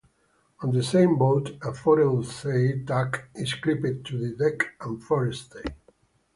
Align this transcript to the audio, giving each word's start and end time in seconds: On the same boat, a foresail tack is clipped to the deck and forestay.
On 0.63 0.71
the 0.71 0.81
same 0.81 1.15
boat, 1.15 1.57
a 1.61 1.71
foresail 1.75 2.83
tack 2.87 3.29
is 3.35 3.53
clipped 3.53 4.07
to 4.07 4.17
the 4.17 4.35
deck 4.35 4.71
and 4.81 4.99
forestay. 4.99 5.61